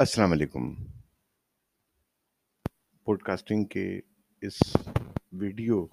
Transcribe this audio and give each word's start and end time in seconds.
السلام 0.00 0.32
علیکم۔ 0.32 0.74
Pod 3.04 3.22
casting 3.22 3.64
کے 3.64 4.00
اس 4.40 4.76
ویڈیو 5.32 5.86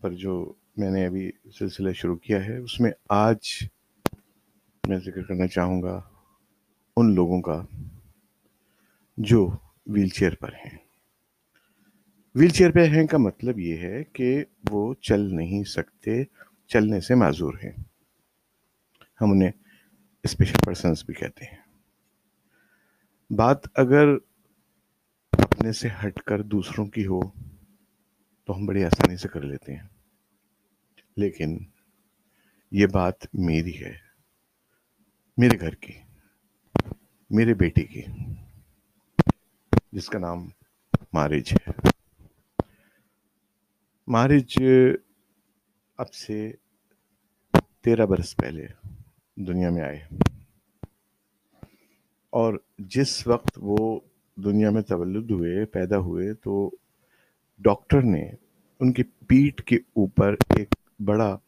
پر 0.00 0.12
جو 0.12 0.52
میں 0.76 0.90
نے 0.90 1.06
ابھی 1.06 1.30
سلسلہ 1.58 1.92
شروع 1.92 2.16
کیا 2.16 2.44
ہے، 2.44 2.56
اس 2.56 2.80
میں 2.80 2.90
آج 3.08 3.38
میں 4.88 4.98
ذکر 4.98 5.22
کرنا 5.22 5.46
چاہوں 5.46 5.82
گا 5.82 6.00
ان 6.96 7.14
لوگوں 7.14 7.42
کا 7.42 7.62
جو 9.16 9.50
ویل 9.86 10.08
چیئر 10.08 10.34
پر 10.34 10.52
ہیں۔ 10.52 10.78
ویل 12.34 12.50
چیئر 12.50 12.70
پہ 12.70 12.84
ہیں 12.84 13.06
کا 13.06 13.18
مطلب 13.18 13.58
یہ 13.58 13.76
ہے 13.76 14.04
کہ 14.04 14.44
وہ 14.70 14.94
چل 14.94 15.20
نہیں 15.20 15.64
سکتے، 15.64 16.24
چلنے 16.66 17.00
سے 17.00 17.14
معذور 17.14 17.54
ہیں۔ 17.54 17.72
ہم 19.20 19.30
انہیں 19.30 19.52
اسپیشل 20.22 20.58
پرسنس 20.64 21.04
بھی 21.04 21.14
کہتے 21.14 21.44
ہیں۔ 21.44 21.57
بات 23.30 23.78
اگر 23.78 24.08
اپنے 25.32 25.72
سے 25.72 25.88
ہٹ 25.88 26.20
کر 26.20 26.42
دوسروں 26.42 26.86
کی 26.86 27.06
ہو، 27.06 27.20
تو 28.44 28.56
ہم 28.56 28.66
بڑی 28.66 28.84
آسانی 28.84 29.16
سے 29.16 29.28
کر 29.28 29.40
لیتے 29.40 29.76
ہیں۔ 29.76 29.88
لیکن 31.16 31.58
یہ 32.70 32.86
بات 32.86 33.34
میری 33.34 33.84
ہے، 33.84 33.92
میرے 35.36 35.60
گھر 35.60 35.74
کی، 35.74 35.92
میرے 37.30 37.54
بیٹی 37.54 37.86
کی، 37.86 38.02
جس 39.92 40.06
کا 40.06 40.18
نام 40.18 40.48
مارج 41.12 41.52
ہے۔ 41.52 41.88
مارج 44.08 44.62
اب 45.98 46.14
سے 46.14 46.52
تیرہ 47.80 48.06
برس 48.06 48.36
پہلے 48.36 48.66
دنیا 49.36 49.70
میں 49.70 49.82
آئے۔ 49.82 50.08
اور 52.30 52.54
جس 52.78 53.26
وقت 53.26 53.50
وہ 53.56 54.00
دنیا 54.36 54.70
میں 54.70 54.82
تولد 54.82 55.30
ہوئے، 55.30 55.64
پیدا 55.64 55.98
ہوئے، 55.98 56.34
تو 56.34 56.70
ڈاکٹر 57.58 58.02
نے 58.02 58.30
ان 58.80 58.92
کی 58.92 59.02
پیٹ 59.02 59.62
کے 59.62 59.76
اوپر 59.76 60.34
ایک 60.56 60.74
بڑا 61.04 61.38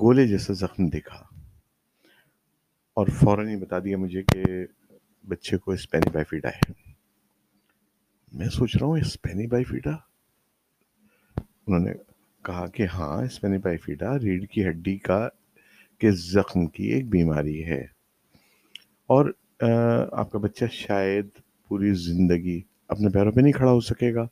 گولے 0.00 0.26
جیسا 0.26 0.52
زخم 0.52 0.86
دیکھا۔ 0.86 1.24
اور 2.94 3.06
فوراً 3.06 3.48
ہی 3.48 3.56
بتا 3.56 3.78
دیا 3.78 3.96
مجھے 3.96 4.22
کہ 4.22 4.42
بچے 5.28 5.58
کو 5.58 5.72
اسپینی 5.72 6.10
بائیفیڈا 6.10 6.48
ہے۔ 6.48 6.72
میں 8.32 8.48
سوچ 8.48 8.76
رہا 8.76 8.86
ہوں، 8.86 8.98
اسپینی 8.98 9.46
بائیفیڈا 9.46 9.90
انہوں 11.66 11.80
نے 11.80 11.92
کہا 12.44 12.66
کہ 12.66 12.86
ہاں 12.94 13.22
اسپینی 13.22 13.58
بائیفیڈا 13.58 14.18
ریڑھ 14.18 14.44
کی 14.44 14.68
ہڈی 14.68 14.98
کا، 14.98 15.28
کے 15.98 16.10
زخم 16.10 16.66
کی 16.66 16.84
ایک 16.84 17.08
بیماری 17.08 17.64
ہے۔ 17.64 17.86
اور 19.06 19.32
آپ 19.60 20.30
کا 20.30 20.38
بچہ 20.38 20.64
شاید 20.72 21.28
پوری 21.68 21.92
زندگی 21.94 22.60
اپنے 22.88 23.08
پیروں 23.08 23.32
پہ 23.32 23.40
نہیں 23.40 23.52
کھڑا 23.52 23.70
ہو 23.70 23.80
سکے 23.80 24.12
گا، 24.14 24.24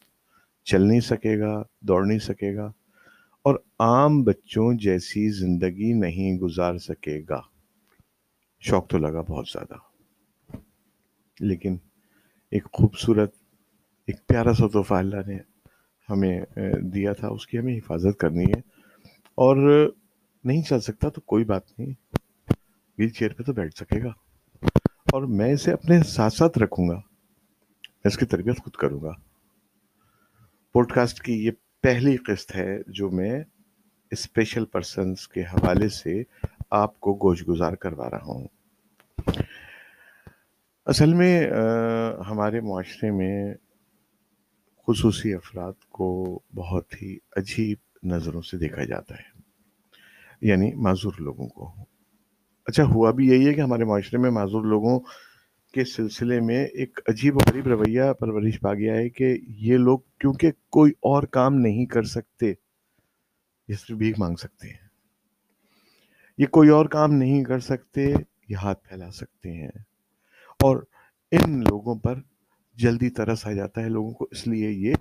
چل 0.66 0.86
نہیں 0.88 1.00
سکے 1.00 1.38
گا، 1.38 1.62
دوڑ 1.80 2.05
نہیں 2.06 2.19
سکے 2.19 2.55
گا، 2.56 2.66
اور 3.44 3.54
عام 3.78 4.22
بچوں 4.22 4.72
جیسی 4.74 5.28
زندگی 5.30 5.92
نہیں 5.92 6.38
گزار 6.38 6.78
سکے 6.78 7.20
گا۔ 7.28 7.41
شوق 8.62 8.88
تو 8.88 8.98
لگا 8.98 9.20
بہت 9.20 9.47
زیادہ، 9.52 9.78
لیکن 11.41 11.77
ایک 12.52 12.64
خوبصورت، 12.72 13.34
ایک 14.08 14.27
پیارا 14.27 14.52
سا 14.54 14.66
تحفہ 14.72 14.94
اللہ 14.94 15.27
نے 15.27 15.38
ہمیں 16.08 16.41
دیا 16.94 17.12
تھا، 17.12 17.28
اس 17.28 17.47
کی 17.47 17.58
ہمیں 17.58 17.77
حفاظت 17.77 18.19
کرنی 18.20 18.44
ہے۔ 18.44 18.60
اور 19.38 19.56
نہیں 20.44 20.62
چل 20.62 20.80
سکتا 20.80 21.08
تو 21.08 21.20
کوئی 21.20 21.44
بات 21.44 21.78
نہیں، 21.78 21.92
ویل 22.98 23.08
چیئر 23.08 23.32
پہ 23.32 23.42
تو 23.42 23.52
بیٹھ 23.52 23.77
سکے 23.78 24.02
گا۔ 24.02 24.12
اور 25.12 25.22
میں 25.22 25.52
اسے 25.52 25.72
اپنے 25.72 26.02
ساتھ 26.02 26.34
ساتھ 26.34 26.58
رکھوں 26.58 26.88
گا۔ 26.88 26.94
میں 26.94 28.06
اس 28.06 28.18
کی 28.18 28.26
تربیت 28.26 28.58
خود 28.58 28.72
کروں 28.72 29.00
گا۔ 29.00 29.10
پوڈ 30.72 30.92
کاسٹ 30.92 31.22
کی 31.22 31.46
یہ 31.46 31.50
پہلی 31.82 32.16
قسط 32.16 32.56
ہے 32.56 32.78
جو 32.86 33.10
میں 33.10 33.44
اسپیشل 34.10 34.64
پرسنس 34.64 35.28
کے 35.28 35.42
حوالے 35.42 35.88
سے 35.88 36.22
آپ 36.70 37.00
کو 37.00 37.14
گوش 37.14 37.48
گزار 37.48 37.72
کروا 37.72 38.10
رہا 38.10 38.25
ہوں۔ 38.25 38.48
اصل 40.86 41.14
میں 41.14 41.50
ہمارے 42.31 42.60
معاشرے 42.60 43.10
میں 43.10 43.54
خصوصی 44.86 45.34
افراد 45.34 45.72
کو 45.88 46.41
بہت 46.54 47.02
ہی 47.02 47.19
عجیب 47.36 47.78
نظروں 48.02 48.42
سے 48.42 48.56
دیکھا 48.58 48.84
جاتا 48.84 49.14
ہے 49.14 49.41
یعنی 50.41 50.75
معذور 50.75 51.12
لوگوں 51.19 51.48
کو۔ 51.48 51.75
اچھا 52.66 52.84
ہوا 52.84 53.10
بھی 53.10 53.27
یہی 53.27 53.49
ہے 53.49 53.54
کہ 53.54 53.60
ہمارے 53.60 53.84
معاشرے 53.84 54.19
میں 54.19 54.31
معذور 54.31 54.65
لوگوں 54.65 55.00
کے 55.72 55.84
سلسلے 55.84 56.41
میں 56.41 56.65
ایک 56.65 57.00
عجیب 57.09 57.37
و 57.37 57.38
غریب 57.38 57.66
رویہ 57.69 58.03
پرورش 58.21 58.60
پا 58.60 58.75
گیا 58.75 58.94
ہے 58.94 59.09
کہ 59.09 59.38
یہ 59.43 59.77
لوگ 59.77 59.99
کیونکہ 59.99 60.50
کوئی 60.71 60.93
اور 60.93 61.22
کام 61.22 61.55
نہیں 61.55 61.87
کر 61.87 62.03
سکتے، 62.03 62.53
یہ 63.69 63.75
صرف 63.75 63.97
بھیک 63.97 64.19
مانگ 64.19 64.37
سکتے 64.37 64.69
ہیں۔ 64.69 64.88
یہ 66.38 66.47
کوئی 66.47 66.69
اور 66.69 66.87
کام 66.87 67.12
نہیں 67.12 67.44
کر 67.44 67.59
سکتے، 67.59 68.15
یہ 68.49 68.56
ہاتھ 68.56 68.88
پھیلا 68.88 69.10
سکتے 69.10 69.50
ہیں۔ 69.50 69.71
اور 70.62 70.82
ان 71.31 71.60
لوگوں 71.60 71.94
پر 71.94 72.15
جلدی 72.75 73.10
ترس 73.10 73.47
آ 73.47 73.53
جاتا 73.53 73.82
ہے، 73.82 73.88
لوگوں 73.88 74.10
کو 74.10 74.28
اس 74.31 74.47
لیے 74.47 74.71
یہ 74.71 74.94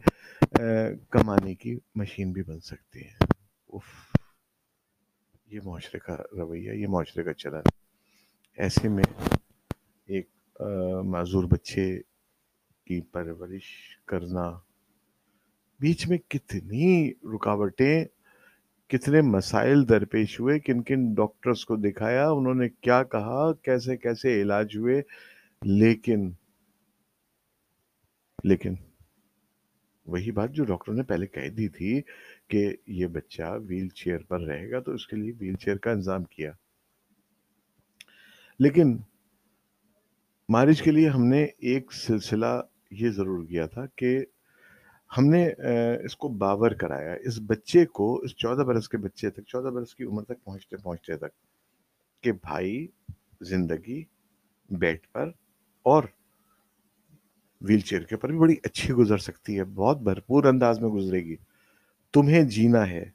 کمانے 1.09 1.55
کی 1.55 1.79
مشین 1.95 2.31
بھی 2.31 2.43
بن 2.43 2.59
سکتے 2.59 2.99
ہیں 2.99 3.35
یہ 5.45 5.59
معاشرے 5.63 5.99
کا 5.99 6.17
رویہ، 6.37 6.71
یہ 6.71 6.87
معاشرے 6.87 7.23
کا 7.23 7.33
چلن 7.33 7.61
ایسے 8.57 8.89
میں 8.89 9.03
ایک 10.05 10.29
معذور 11.03 11.43
بچے 11.43 11.99
کی 12.85 13.01
پرورش 13.01 13.97
کرنا۔ 14.05 14.59
بیچ 15.79 16.07
میں 16.07 16.17
کتنی 16.17 17.11
رکاوٹیں، 17.23 18.05
کتنے 18.87 19.21
مسائل 19.21 19.89
درپیش 19.89 20.39
ہوئے، 20.39 20.59
کن 20.59 20.83
کن 20.83 21.13
ڈاکٹرز 21.13 21.65
کو 21.65 21.75
دکھایا، 21.75 22.29
انہوں 22.29 22.53
نے 22.53 22.69
کیا 22.69 23.03
کہا، 23.03 23.53
کیسے 23.53 23.97
کیسے 23.97 24.41
علاج 24.41 24.77
ہوئے۔ 24.77 25.01
لیکن 25.61 26.31
لیکن 28.43 28.75
وہی 30.05 30.31
بات 30.31 30.51
جو 30.51 30.63
ڈاکٹر 30.65 30.93
نے 30.93 31.03
پہلے 31.03 31.27
کہہ 31.27 31.49
دی 31.49 31.67
تھی 31.67 32.01
کہ 32.47 32.75
یہ 32.87 33.07
بچہ 33.07 33.57
ویل 33.67 33.87
چیئر 33.89 34.19
پر 34.27 34.41
رہے 34.41 34.71
گا 34.71 34.79
تو 34.79 34.91
اس 34.91 35.07
کے 35.07 35.15
لیے 35.15 35.31
ویل 35.39 35.55
چیئر 35.55 35.77
کا 35.77 35.91
انتظام 35.91 36.23
کیا۔ 36.23 36.51
لیکن 38.59 38.97
مارج 40.49 40.81
کے 40.81 40.91
لیے 40.91 41.09
ہم 41.09 41.25
نے 41.25 41.43
ایک 41.43 41.93
سلسلہ 41.93 42.61
یہ 42.91 43.09
ضرور 43.09 43.45
کیا 43.45 43.65
تھا 43.65 43.85
کہ 43.95 44.25
ہم 45.17 45.25
نے 45.25 45.45
اس 46.05 46.15
کو 46.15 46.27
باور 46.27 46.71
کرایا، 46.71 47.13
اس 47.13 47.39
بچے 47.45 47.85
کو، 47.85 48.15
اس 48.15 48.35
چودہ 48.35 48.61
برس 48.61 48.89
کے 48.89 48.97
بچے 48.97 49.29
تک، 49.29 49.45
چودہ 49.47 49.67
برس 49.67 49.95
کی 49.95 50.03
عمر 50.03 50.23
تک 50.23 50.43
پہنچتے 50.43 50.77
پہنچتے 50.77 51.17
تک 51.17 52.23
کہ 52.23 52.31
بھائی 52.31 52.87
زندگی 53.41 54.03
بیٹ 54.69 55.11
پر 55.11 55.31
اور 55.85 56.03
ویل 57.67 57.79
چیئر 57.79 58.01
کے 58.01 58.15
اوپر 58.15 58.29
بھی 58.29 58.37
بڑی 58.37 58.55
اچھی 58.63 58.93
گزر 58.93 59.17
سکتی 59.17 59.57
ہے، 59.57 59.63
بہت 59.63 60.01
بھرپور 60.01 60.43
انداز 60.43 60.79
میں 60.79 60.89
گزرے 60.89 61.25
گی۔ 61.25 61.35
تمہیں 62.13 62.43
جینا 62.43 62.89
ہے۔ 62.89 63.09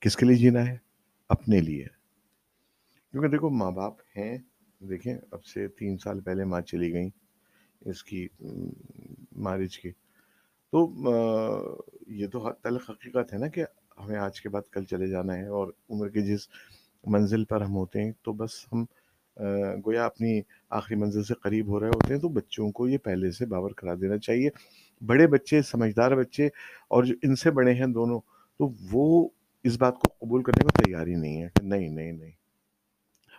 کس 0.00 0.16
کے 0.16 0.26
لیے 0.26 0.36
جینا 0.36 0.66
ہے؟ 0.66 0.76
اپنے 1.28 1.60
لیے۔ 1.60 1.86
کیونکہ 3.10 3.28
دیکھو، 3.28 3.50
ماں 3.50 3.70
باپ 3.70 3.94
ہیں۔ 4.16 4.38
دیکھیں، 4.80 5.16
اب 5.30 5.44
سے 5.44 5.68
تین 5.68 5.98
سال 5.98 6.20
پہلے 6.20 6.44
ماں 6.44 6.60
چلی 6.60 6.92
گئیں 6.92 7.10
اس 7.80 8.04
کی 8.04 8.28
مارج 9.32 9.78
کی۔ 9.78 9.90
تو 10.72 10.92
یہ 12.06 12.26
تو 12.26 12.52
تلخ 12.52 12.90
حقیقت 12.90 13.32
ہے 13.32 13.38
نا 13.38 13.48
کہ 13.48 13.64
ہمیں 13.98 14.16
آج 14.16 14.40
کے 14.40 14.48
بعد 14.48 14.62
کل 14.72 14.84
چلے 14.84 15.06
جانا 15.06 15.36
ہے 15.36 15.46
اور 15.46 15.72
عمر 15.90 16.08
کی 16.08 16.22
جس 16.22 16.48
منزل 17.06 17.44
پر 17.44 17.60
ہم 17.60 17.76
ہوتے 17.76 18.02
ہیں، 18.02 18.12
تو 18.22 18.32
بس 18.32 18.50
ہم 18.72 18.84
گویا 19.86 20.04
اپنی 20.04 20.40
آخری 20.70 20.96
منزل 20.96 21.22
سے 21.24 21.34
قریب 21.34 21.68
ہو 21.68 21.80
رہے 21.80 21.88
ہوتے 21.88 22.14
ہیں، 22.14 22.20
تو 22.20 22.28
بچوں 22.28 22.70
کو 22.72 22.88
یہ 22.88 22.98
پہلے 22.98 23.30
سے 23.30 23.46
باور 23.46 23.70
کرا 23.70 23.94
دینا 23.94 24.18
چاہیے۔ 24.18 24.50
بڑے 25.02 25.26
بچے، 25.26 25.62
سمجھدار 25.62 26.16
بچے 26.16 26.46
اور 26.88 27.04
جو 27.04 27.14
ان 27.22 27.36
سے 27.36 27.50
بڑے 27.50 27.74
ہیں 27.74 27.86
دونوں، 27.86 28.20
تو 28.60 28.70
وہ 28.92 29.28
اس 29.64 29.78
بات 29.78 29.94
کو 29.94 30.08
قبول 30.18 30.42
کرنے 30.42 30.64
کو 30.64 30.82
تیار 30.82 31.06
ہی 31.06 31.14
نہیں 31.14 31.42
ہے 31.42 31.48
کہ 31.54 31.66
نہیں 31.66 31.88
نہیں 31.88 32.12
نہیں۔ 32.12 32.30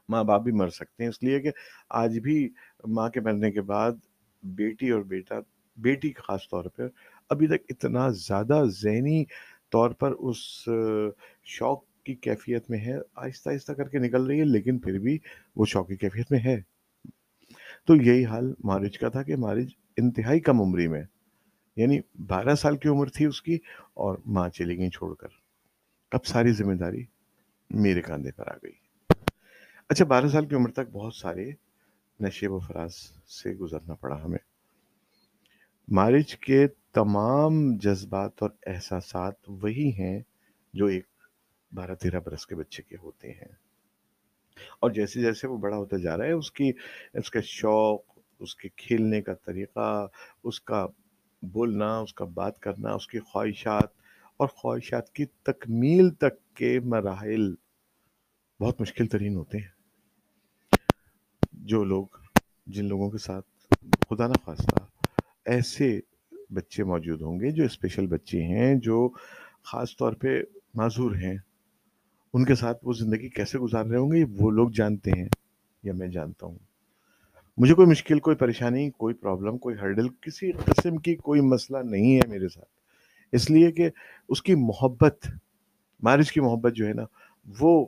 ماں 0.10 0.24
باپ 0.24 0.42
بھی 0.42 0.52
مر 0.52 0.70
سکتے 0.70 1.04
ہیں، 1.04 1.10
اس 1.10 1.24
لیے 1.24 1.40
کہ 1.40 1.52
آج 1.90 2.20
بھی 2.20 2.50
ماں 2.88 3.10
کے 3.10 3.22
مرنے 3.22 3.52
کے 3.52 3.62
بعد 3.62 3.92
بیٹی 4.44 4.90
اور 4.90 5.02
بیٹا، 5.02 5.40
بیٹی 5.78 6.12
خاص 6.18 6.50
طور 6.50 6.66
پر 6.66 6.88
ابھی 7.30 7.48
تک 7.48 7.62
اتنا 7.70 8.10
زیادہ 8.10 8.64
ذہنی 8.82 9.24
طور 9.70 9.90
پر 9.90 10.12
اس 10.12 10.38
شوق 11.44 11.84
کی 12.04 12.16
کیفیت 12.16 12.70
میں 12.70 12.80
ہے، 12.80 12.98
آہستہ 13.16 13.50
آہستہ 13.50 13.72
کر 13.72 13.90
کے 13.90 14.00
نکل 14.00 14.26
رہی 14.26 14.40
ہے، 14.40 14.46
لیکن 14.46 14.80
پھر 14.80 15.00
بھی 15.00 15.18
وہ 15.56 15.66
شوق 15.66 15.88
کی 15.88 15.96
کیفیت 15.96 16.32
میں 16.32 16.40
ہے۔ 16.40 16.62
تو 17.88 17.96
یہی 17.96 18.26
حال 18.26 18.54
مارج 18.64 19.00
کا 19.00 19.10
تھا 19.10 19.24
کہ 19.24 19.36
مارج 19.36 19.70
انتہائی 19.98 20.40
کم 20.40 20.62
عمری 20.62 20.88
میں 20.88 21.04
یعنی 21.76 22.00
بارہ 22.28 22.56
سال 22.56 22.78
کی 22.78 22.90
عمر 22.90 23.10
تھی 23.10 23.26
اس 23.26 23.42
کی 23.42 23.56
اور 23.94 24.18
ماں 24.26 24.50
چلی 24.50 24.78
گئی 24.78 24.90
چھوڑ 24.90 25.16
کر۔ 25.16 25.28
اب 26.12 26.26
ساری 26.26 26.52
ذمہ 26.52 26.74
داری 26.74 27.06
میرے 27.70 28.02
کاندھے 28.02 28.32
پر 28.32 28.48
آ 28.48 28.56
گئی۔ 28.64 28.72
اچھا 29.90 30.06
بارہ 30.06 30.28
سال 30.28 30.46
کی 30.46 30.56
عمر 30.56 30.72
تک 30.72 30.92
بہت 30.92 31.16
سارے 31.16 31.52
نشیب 32.20 32.52
و 32.52 32.60
فراز 32.60 32.94
سے 33.28 33.54
گزرنا 33.54 33.96
پڑا 33.96 34.24
ہمیں۔ 34.24 34.38
مارج 35.88 36.38
کے 36.38 36.68
تمام 36.68 37.78
جذبات 37.78 38.32
اور 38.40 38.50
احساسات 38.66 39.34
وہی 39.48 39.92
ہیں 40.00 40.20
جو 40.74 40.86
ایک 40.86 41.06
بارہ 41.74 41.96
تیرہ 41.96 42.20
برس 42.20 42.48
کے 42.48 42.56
بچے 42.56 42.84
کے 42.84 42.96
ہوتے 43.04 43.32
ہیں۔ 43.32 43.70
اور 44.80 44.92
جیسے 44.92 45.22
جیسے 45.22 45.48
وہ 45.48 45.58
بڑا 45.58 45.78
ہوتا 45.78 45.98
جا 45.98 46.18
رہا 46.18 46.26
ہے، 46.26 46.32
اس 46.32 46.52
کی، 46.52 46.72
اس 47.14 47.32
کا 47.32 47.40
شوق، 47.44 48.20
اس 48.40 48.56
کے 48.56 48.70
کھیلنے 48.70 49.22
کا 49.22 49.34
طریقہ، 49.34 50.08
اس 50.44 50.62
کا 50.62 50.88
بولنا، 51.42 52.00
اس 52.00 52.14
کا 52.14 52.26
بات 52.26 52.60
کرنا، 52.60 52.92
اس 52.92 53.08
کی 53.08 53.20
خواہشات 53.20 53.90
اور 54.38 54.48
خواہشات 54.48 55.14
کی 55.14 55.26
تکمیل 55.26 56.10
تک 56.10 56.54
کے 56.54 56.80
مراحل 56.80 57.56
بہت 58.60 58.82
مشکل 58.82 59.06
ترین 59.06 59.36
ہوتے 59.36 59.58
ہیں۔ 59.58 59.80
جو 61.54 61.84
لوگ، 61.84 62.06
جن 62.68 62.86
لوگوں 62.86 63.10
کے 63.10 63.18
ساتھ 63.18 63.46
خدا 64.10 64.28
نہ 64.28 64.34
خواستہ 64.34 64.80
ایسے 65.46 66.00
بچے 66.50 66.84
موجود 66.84 67.22
ہوں 67.22 67.40
گے، 67.40 67.52
جو 67.52 67.64
اسپیشل 67.64 68.08
بچے 68.08 68.44
ہیں، 68.44 68.76
جو 68.76 69.10
خاص 69.64 69.98
طور 69.98 70.14
پہ 70.14 70.42
معذور 70.74 71.16
ہیں۔ 71.16 71.38
ان 72.34 72.46
کے 72.46 72.56
ساتھ 72.56 72.78
وہ 72.84 72.94
زندگی 72.94 73.30
کیسے 73.30 73.60
گزار 73.60 73.86
رہے 73.86 73.98
ہوں 73.98 74.12
گے، 74.12 74.26
وہ 74.38 74.52
لوگ 74.52 74.70
جانتے 74.70 75.12
ہیں 75.12 75.28
یا 75.84 75.94
میں 75.94 76.08
جانتا 76.08 76.46
ہوں۔ 76.46 76.58
مجھے 77.58 77.74
کوئی 77.74 77.88
مشکل، 77.88 78.20
کوئی 78.20 78.36
پریشانی، 78.36 78.90
کوئی 78.90 79.16
پرابلم 79.16 79.58
کوئی 79.58 79.76
ہرڈل 79.76 80.10
کسی 80.10 80.52
قسم 80.52 80.98
کی 80.98 81.16
کوئی 81.16 81.42
مسئلہ 81.42 81.78
نہیں 81.78 82.16
ہے 82.16 82.28
میرے 82.28 82.50
ساتھ۔ 82.50 82.70
اس 83.32 83.50
لیے 83.50 83.72
کہ 83.72 83.90
اس 84.30 84.42
کی 84.42 84.56
محبت، 84.56 85.28
مارج 86.04 86.32
کی 86.32 86.40
محبت 86.40 86.74
جو 86.74 86.88
ہے 86.88 86.94
نا، 86.94 87.04
وہ 87.60 87.86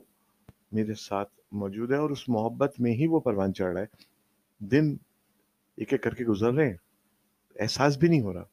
میرے 0.72 0.94
ساتھ 0.94 1.28
موجود 1.52 1.92
ہے 1.92 1.96
اور 1.96 2.10
اس 2.10 2.28
محبت 2.28 2.80
میں 2.80 2.92
ہی 2.92 3.06
وہ 3.06 3.20
پروان 3.20 3.54
چڑھ 3.54 3.72
رہا 3.72 3.80
ہے۔ 3.80 3.86
دن 4.58 4.96
ایک 5.76 5.92
ایک 5.92 6.02
کر 6.02 6.14
کے 6.14 6.24
گزر 6.24 6.52
رہے 6.52 6.66
ہیں، 6.66 6.76
احساس 7.60 7.96
بھی 7.96 8.08
نہیں 8.08 8.20
ہو 8.20 8.32
رہا۔ 8.32 8.44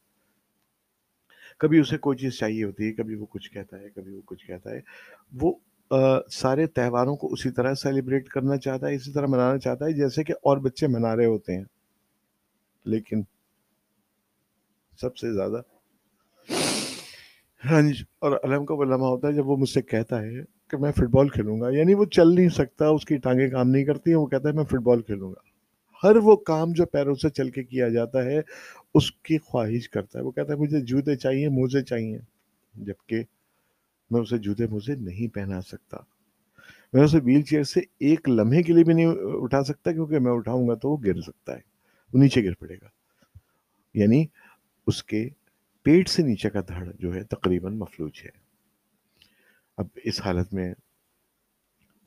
کبھی 1.58 1.78
اسے 1.78 1.98
کوئی 1.98 2.18
چیز 2.18 2.38
چاہیے 2.38 2.64
ہوتی 2.64 2.86
ہے، 2.86 2.92
کبھی 2.92 3.14
وہ 3.14 3.26
کچھ 3.30 3.50
کہتا 3.50 3.78
ہے، 3.78 3.88
کبھی 3.94 4.12
وہ 4.12 4.22
کچھ 4.24 4.46
کہتا 4.46 4.70
ہے۔ 4.70 4.80
وہ 5.40 5.54
سارے 6.30 6.66
تہواروں 6.66 7.16
کو 7.16 7.32
اسی 7.32 7.50
طرح 7.50 7.74
سیلیبریٹ 7.74 8.28
کرنا 8.28 8.56
چاہتا 8.56 8.88
ہے، 8.88 8.94
اسی 8.94 9.12
طرح 9.12 9.26
منانا 9.26 9.58
چاہتا 9.58 9.84
ہے، 9.84 9.92
جیسے 9.92 10.24
کہ 10.24 10.32
اور 10.32 10.58
بچے 10.58 10.86
منا 10.86 11.16
رہے 11.16 11.26
ہوتے 11.26 11.56
ہیں۔ 11.56 11.64
لیکن 12.84 13.22
سب 15.00 15.16
سے 15.16 15.32
زیادہ 15.32 15.62
رنج 17.72 18.02
اور 18.18 18.32
علم 18.44 18.66
کا 18.66 18.74
وہ 18.74 18.84
ہوتا 18.84 19.28
ہے، 19.28 19.32
جب 19.32 19.48
وہ 19.48 19.56
مجھ 19.56 19.68
سے 19.68 19.82
کہتا 19.82 20.22
ہے 20.22 20.30
کہ 20.68 20.76
میں 20.76 20.92
فٹ 20.92 21.08
بال 21.10 21.28
کھیلوں 21.28 21.60
گا 21.60 21.68
یعنی 21.68 21.94
وہ 21.94 22.04
چل 22.04 22.34
نہیں 22.34 22.48
سکتا، 22.48 22.88
اس 22.88 23.04
کی 23.04 23.16
ٹانگیں 23.16 23.50
کام 23.50 23.70
نہیں 23.70 23.84
کرتی 23.84 24.10
ہیں 24.10 24.18
وہ 24.18 24.26
کہتا 24.26 24.48
ہے 24.48 24.54
میں 24.54 24.64
فٹ 24.64 24.82
بال 24.82 25.02
کھیلوں 25.02 25.32
گا۔ 25.32 25.50
ہر 26.06 26.16
وہ 26.16 26.36
کام 26.36 26.72
جو 26.72 26.86
پیروں 26.86 27.14
سے 27.14 27.30
چل 27.30 27.50
کے 27.50 27.64
کیا 27.64 27.88
جاتا 27.88 28.24
ہے، 28.24 28.40
اس 28.94 29.12
کی 29.12 29.38
خواہش 29.38 29.88
کرتا 29.88 30.18
ہے۔ 30.18 30.24
وہ 30.24 30.30
کہتا 30.30 30.52
ہے 30.52 30.58
مجھے 30.58 30.80
جوتے 30.80 31.16
چاہیے، 31.16 31.48
موزے 31.48 31.82
چاہیے، 31.82 32.18
جبکہ 32.74 33.22
میں 34.10 34.20
اسے 34.20 34.38
جوتے 34.38 34.66
موزے 34.66 34.94
نہیں 34.94 35.34
پہنا 35.34 35.62
سکتا۔ 35.62 35.96
میں 36.92 37.02
اسے 37.02 37.18
ویل 37.24 37.42
چیئر 37.42 37.62
سے 37.62 37.80
ایک 37.98 38.28
لمحے 38.28 38.62
کے 38.62 38.72
لیے 38.72 38.84
بھی 38.84 38.94
نہیں 38.94 39.06
اٹھا 39.22 39.64
سکتا 39.64 39.92
کیونکہ 39.92 40.18
میں 40.18 40.32
اٹھاؤں 40.32 40.68
گا 40.68 40.74
تو 40.74 40.90
وہ 40.90 40.96
گر 41.04 41.20
سکتا 41.20 41.54
ہے۔ 41.54 41.60
وہ 42.12 42.18
نیچے 42.18 42.44
گر 42.44 42.54
پڑے 42.54 42.74
گا۔ 42.74 42.88
یعنی 43.94 44.26
اس 44.86 45.04
کے 45.04 45.28
پیٹ 45.82 46.08
سے 46.08 46.22
نیچے 46.22 46.50
کا 46.50 46.60
دھڑ 46.60 46.92
جو 46.98 47.14
ہے 47.14 47.24
تقریباً 47.24 47.76
مفلوج 47.76 48.12
ہے۔ 48.24 48.30
اب 49.76 49.86
اس 50.04 50.20
حالت 50.20 50.54
میں 50.54 50.74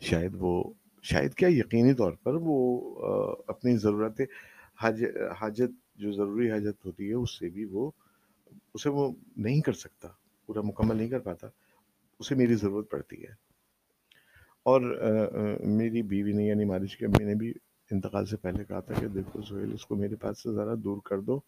شاید 0.01 0.31
وہ، 0.39 0.73
شاید 1.01 1.33
کیا 1.33 1.49
یقینی 1.51 1.93
طور 1.93 2.11
پر 2.11 2.33
وہ 2.33 2.81
اپنی 3.47 3.77
ضرورت 3.77 4.21
حاج، 4.81 5.03
حاجت، 5.41 5.99
جو 5.99 6.11
ضروری 6.11 6.51
حاجت 6.51 6.85
ہوتی 6.85 7.09
ہے، 7.09 7.13
اس 7.13 7.39
سے 7.39 7.49
بھی 7.49 7.65
وہ، 7.65 7.91
اسے 8.73 8.89
وہ 8.89 9.11
نہیں 9.37 9.61
کر 9.61 9.73
سکتا۔ 9.73 10.07
پورا 10.45 10.61
مکمل 10.61 10.97
نہیں 10.97 11.09
کر 11.09 11.19
پاتا۔ 11.19 11.47
اسے 12.19 12.35
میری 12.35 12.55
ضرورت 12.55 12.91
پڑتی 12.91 13.23
ہے۔ 13.23 13.43
اور 14.63 14.81
میری 15.63 16.01
بیوی 16.01 16.33
نے 16.33 16.43
یعنی 16.43 16.65
مالش 16.65 16.97
کے 16.97 17.05
امی 17.05 17.23
نے 17.23 17.35
بھی 17.35 17.53
انتقال 17.91 18.25
سے 18.25 18.37
پہلے 18.37 18.65
کہا 18.65 18.79
تھا 18.79 18.93
کہ 18.99 19.07
دیکھو 19.07 19.41
سہیل، 19.41 19.73
اس 19.73 19.85
کو 19.85 19.95
میرے 19.95 20.15
پاس 20.15 20.43
سے 20.43 20.55
ذرا 20.55 20.73
دور 20.83 20.97
کر 21.05 21.19
دو 21.19 21.39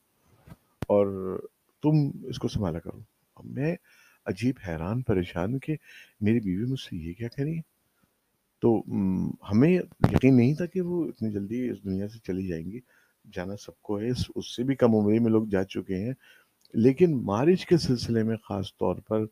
اور 0.87 1.37
تم 1.83 2.11
اس 2.25 2.39
کو 2.39 2.47
سنبھالا 2.47 2.79
کرو۔ 2.79 2.99
میں 3.43 3.75
عجیب 4.25 4.55
حیران، 4.67 5.01
پریشان 5.01 5.59
کہ 5.59 5.75
میری 6.21 6.39
بیوی 6.39 6.65
مجھ 6.65 6.79
سے 6.79 6.95
یہ 6.95 7.13
کیا 7.13 7.27
کہہ 7.27 7.43
رہی 7.43 7.55
ہے؟ 7.55 7.61
تو 8.61 8.83
ہمیں 9.51 9.79
یقین 10.11 10.37
نہیں 10.37 10.53
تھا 10.53 10.65
کہ 10.65 10.81
وہ 10.81 11.05
اتنی 11.05 11.31
جلدی 11.31 11.69
اس 11.69 11.83
دنیا 11.83 12.07
سے 12.07 12.19
چلی 12.23 12.47
جائیں 12.47 12.71
گی۔ 12.71 12.79
جانا 13.33 13.57
سب 13.57 13.81
کو 13.81 13.99
ہے، 13.99 14.09
اس 14.35 14.55
سے 14.55 14.63
بھی 14.63 14.75
کم 14.75 14.95
عمری 14.95 15.19
میں 15.19 15.31
لوگ 15.31 15.45
جا 15.45 15.63
چکے 15.63 15.95
ہیں۔ 15.95 16.13
لیکن 16.73 17.23
مارج 17.23 17.65
کے 17.65 17.77
سلسلے 17.77 18.23
میں 18.23 18.37
خاص 18.37 18.77
طور 18.77 18.95
پر 18.95 19.25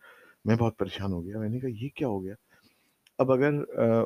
میں 0.46 0.56
بہت 0.56 0.78
پریشان 0.78 1.12
ہو 1.12 1.26
گیا، 1.26 1.40
میں 1.40 1.50
نے 1.50 1.60
کہا 1.60 1.70
یہ 1.70 1.90
کیا 1.96 2.08
ہو 2.08 2.24
گیا؟ 2.24 2.34
اب 3.18 3.32
اگر 3.32 3.54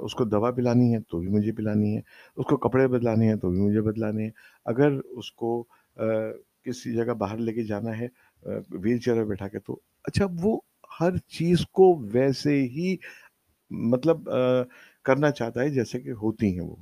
اس 0.04 0.16
کو 0.16 0.24
دوا 0.24 0.52
پلانی 0.52 0.94
ہے 0.94 1.00
تو 1.10 1.20
بھی 1.20 1.28
مجھے 1.28 1.52
پلانی 1.52 1.96
ہے، 1.96 2.02
اس 2.38 2.46
کو 2.46 2.58
کپڑے 2.58 2.88
بدلانے 2.88 3.28
ہیں 3.28 3.36
تو 3.36 3.50
بھی 3.50 3.60
مجھے 3.60 3.82
بدلانے 3.82 4.24
ہیں 4.24 4.32
اگر 4.66 4.92
اس 4.92 5.32
کو 5.32 5.64
کسی 6.64 6.94
جگہ 6.94 7.14
باہر 7.14 7.38
لے 7.38 7.54
کے 7.54 7.64
جانا 7.64 7.98
ہے 8.00 8.08
ویل 8.70 9.00
چیئر 9.00 9.16
میں 9.16 9.26
بٹھا 9.26 9.48
کے 9.48 9.60
تو 9.60 9.80
اچھا 10.04 10.26
وہ 10.42 10.60
ہر 11.00 11.18
چیز 11.18 11.66
کو 11.72 12.02
ویسے 12.12 12.62
ہی 12.64 12.96
مطلب 13.70 14.30
کرنا 15.04 15.32
چاہتا 15.32 15.62
ہے 15.62 15.70
جیسے 15.70 16.00
کہ 16.00 16.12
ہوتی 16.12 16.54
ہیں 16.54 16.68
وہ۔ 16.68 16.76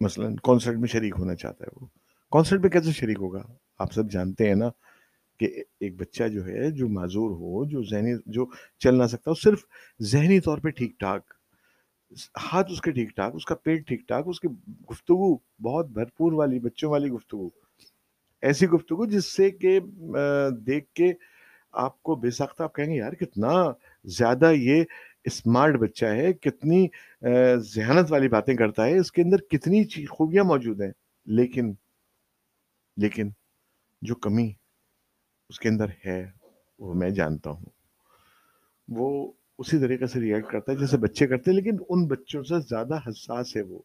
مثلا 0.00 0.28
کانسرٹ 0.42 0.76
میں 0.76 0.88
شریک 0.88 1.14
ہونا 1.18 1.34
چاہتا 1.34 1.64
ہے 1.64 1.68
وہ۔ 1.80 1.86
کانسرٹ 2.32 2.60
میں 2.60 2.70
کیسے 2.70 2.90
شریک 2.90 3.16
ہوگا؟ 3.20 3.42
آپ 3.78 3.92
سب 3.92 4.10
جانتے 4.10 4.48
ہیں 4.48 4.54
نا۔ 4.54 4.68
کہ 5.40 5.46
ایک 5.80 5.96
بچہ 5.96 6.28
جو 6.28 6.44
ہے، 6.46 6.70
جو 6.70 6.88
معذور 6.88 7.30
ہو، 7.30 7.64
جو 7.64 7.82
ذہنی، 7.90 8.14
جو 8.26 8.46
چل 8.80 8.98
نہ 8.98 9.06
سکتا 9.06 9.30
ہو 9.30 9.34
صرف 9.34 9.64
ذہنی 10.00 10.40
طور 10.40 10.58
پہ 10.58 10.70
ٹھیک 10.70 10.98
ٹھاک، 11.00 11.32
ہاتھ 12.42 12.70
اس 12.72 12.80
کے 12.80 12.90
ٹھیک 12.90 13.14
ٹھاک، 13.16 13.34
اس 13.34 13.44
کا 13.44 13.54
پیٹ 13.54 13.86
ٹھیک 13.86 14.06
ٹھاک، 14.08 14.28
اس 14.28 14.40
کی 14.40 14.48
گفتگو 14.90 15.34
بہت 15.62 15.90
بھرپور 15.90 16.32
والی، 16.32 16.58
بچوں 16.58 16.90
والی 16.90 17.10
گفتگو، 17.10 17.48
ایسی 18.42 18.66
گفتگو 18.66 19.06
جس 19.06 19.26
سے 19.26 19.50
کہ 19.50 19.78
دیکھ 20.66 20.92
کے 20.94 21.12
آپ 21.84 22.02
کو 22.02 22.14
بے 22.16 22.30
سخت 22.30 22.60
آپ 22.60 22.74
کہیں 22.74 22.86
گے، 22.86 22.96
یار، 22.96 23.12
کتنا 23.12 23.52
زیادہ 24.04 24.52
یہ 24.54 24.84
اسمارٹ 25.24 25.74
بچہ 25.80 26.06
ہے، 26.06 26.32
کتنی 26.32 26.86
ذہنت 27.74 28.12
والی 28.12 28.28
باتیں 28.28 28.54
کرتا 28.54 28.86
ہے، 28.86 28.98
اس 28.98 29.12
کے 29.12 29.22
اندر 29.22 29.40
کتنی 29.50 29.82
خوبیاں 30.08 30.44
موجود 30.44 30.80
ہیں، 30.80 30.92
لیکن 31.26 31.72
لیکن 32.96 33.28
جو 34.02 34.14
کمی 34.16 34.50
اس 35.48 35.60
کے 35.60 35.68
اندر 35.68 35.86
ہے، 36.06 36.30
وہ 36.78 36.94
میں 36.94 37.10
جانتا 37.10 37.50
ہوں۔ 37.50 37.66
وہ 38.88 39.32
اسی 39.58 39.78
طریقے 39.78 40.06
سے 40.06 40.20
ریئیکٹ 40.20 40.50
کرتا 40.50 40.72
ہے 40.72 40.76
جیسے 40.76 40.96
بچے 40.96 41.26
کرتے 41.26 41.50
ہیں، 41.50 41.56
لیکن 41.56 41.76
ان 41.88 42.06
بچوں 42.06 42.42
سے 42.42 42.60
زیادہ 42.60 42.98
حساس 43.06 43.56
ہے 43.56 43.62
وہ۔ 43.62 43.78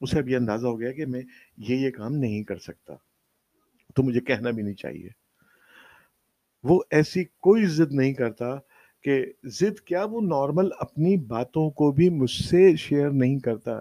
اسے 0.00 0.18
اب 0.18 0.28
یہ 0.28 0.36
اندازہ 0.36 0.66
ہو 0.66 0.80
گیا 0.80 0.92
کہ 0.92 1.06
میں 1.06 1.22
یہ 1.56 1.76
یہ 1.76 1.90
کام 1.90 2.14
نہیں 2.14 2.42
کر 2.42 2.58
سکتا، 2.58 2.94
تو 3.94 4.02
مجھے 4.02 4.20
کہنا 4.20 4.50
بھی 4.50 4.62
نہیں 4.62 4.74
چاہیے۔ 4.74 5.08
وہ 6.64 6.80
ایسی 6.90 7.24
کوئی 7.24 7.66
ضد 7.66 7.92
نہیں 7.92 8.14
کرتا 8.14 8.56
کہ 9.02 9.24
ضد 9.44 9.80
کیا 9.80 10.04
وہ 10.04 10.20
نارمل 10.20 10.68
اپنی 10.78 11.16
باتوں 11.16 11.70
کو 11.70 11.90
بھی 11.92 12.08
مجھ 12.10 12.30
سے 12.30 12.76
شیئر 12.76 13.10
نہیں 13.10 13.38
کرتا۔ 13.38 13.80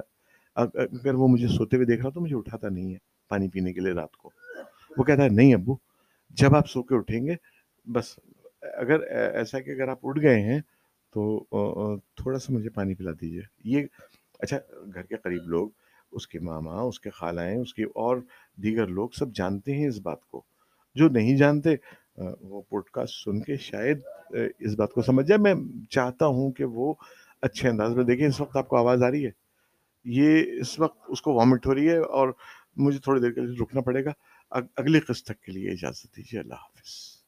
اگر 0.55 1.13
وہ 1.13 1.27
مجھے 1.27 1.47
سوتے 1.47 1.75
ہوئے 1.75 1.85
دیکھ 1.85 2.01
رہا 2.01 2.09
تو 2.09 2.21
مجھے 2.21 2.35
اٹھاتا 2.35 2.69
نہیں 2.69 2.93
ہے 2.93 2.97
پانی 3.29 3.47
پینے 3.47 3.73
کے 3.73 3.79
لیے 3.79 3.91
رات 3.91 4.15
کو۔ 4.17 4.29
وہ 4.97 5.03
کہتا 5.03 5.23
ہے، 5.23 5.29
نہیں 5.29 5.53
ابو 5.53 5.75
جب 6.29 6.55
آپ 6.55 6.67
سو 6.69 6.83
کے 6.83 6.95
اٹھیں 6.95 7.25
گے، 7.27 7.35
بس، 7.85 8.19
اگر 8.61 9.01
ایسا 9.35 9.59
کہ 9.59 9.71
اگر 9.71 9.87
آپ 9.87 9.99
اٹھ 10.03 10.19
گئے 10.21 10.41
ہیں 10.41 10.59
تو 11.13 11.43
تھوڑا 12.15 12.39
سا 12.39 12.53
مجھے 12.53 12.69
پانی 12.69 12.95
پلا 12.95 13.11
دیجیے۔ 13.21 13.41
یہ 13.65 13.85
اچھا 14.39 14.57
گھر 14.93 15.03
کے 15.03 15.15
قریب 15.15 15.47
لوگ، 15.47 15.69
اس 16.11 16.27
کے 16.27 16.39
ماما، 16.39 16.79
اس 16.81 16.99
کے 16.99 17.09
خالائیں، 17.09 17.57
اس 17.57 17.73
کے 17.73 17.83
اور 17.83 18.17
دیگر 18.63 18.87
لوگ 18.87 19.09
سب 19.09 19.33
جانتے 19.35 19.75
ہیں 19.75 19.87
اس 19.87 19.99
بات 20.03 20.25
کو۔ 20.25 20.41
جو 20.95 21.09
نہیں 21.09 21.37
جانتے 21.37 21.75
وہ 22.41 22.61
پوڈ 22.69 22.83
کاسٹ 22.93 23.23
سن 23.23 23.41
کے 23.41 23.55
شاید 23.57 23.99
اس 24.59 24.75
بات 24.75 24.93
کو 24.93 25.01
سمجھ 25.01 25.27
جائے 25.27 25.39
میں 25.41 25.53
چاہتا 25.89 26.25
ہوں 26.25 26.51
کہ 26.51 26.63
وہ 26.65 26.93
اچھے 27.41 27.69
انداز 27.69 27.95
میں 27.95 28.03
دیکھیں۔ 28.03 28.27
اس 28.27 28.39
وقت 28.41 28.57
آپ 28.57 28.67
کو 28.67 28.77
آواز 28.77 29.03
آ 29.03 29.11
رہی 29.11 29.25
ہے۔ 29.25 29.31
یہ 30.05 30.59
اس 30.61 30.79
وقت 30.79 30.97
اس 31.07 31.21
کو 31.21 31.33
وامٹ 31.33 31.65
ہو 31.65 31.75
رہی 31.75 31.89
ہے 31.89 31.97
اور 31.97 32.29
مجھے 32.77 32.99
تھوڑی 32.99 33.21
دیر 33.21 33.31
کے 33.31 33.41
لیے 33.41 33.57
رکنا 33.61 33.81
پڑے 33.81 34.03
گا۔ 34.05 34.11
اگلی 34.51 34.99
قسط 34.99 35.25
تک 35.25 35.41
کے 35.41 35.51
لیے 35.51 35.71
اجازت 35.71 36.15
دیجیے 36.15 36.39
اللہ 36.39 36.53
حافظ۔ 36.53 37.18